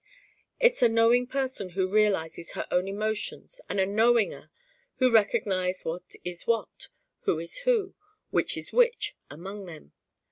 It's 0.59 0.81
a 0.81 0.89
knowing 0.89 1.27
person 1.27 1.69
who 1.77 1.87
realizes 1.87 2.53
her 2.53 2.65
own 2.71 2.87
emotions 2.87 3.61
and 3.69 3.79
a 3.79 3.85
knowinger 3.85 4.49
who 4.95 5.11
recognizes 5.11 5.85
what 5.85 6.15
is 6.25 6.47
what, 6.47 6.87
who 7.25 7.37
is 7.37 7.59
who, 7.69 7.93
which 8.31 8.57
is 8.57 8.73
which 8.73 9.15
among 9.29 9.65
them. 9.67 9.93